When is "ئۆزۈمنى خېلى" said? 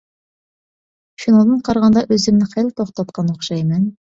2.09-2.75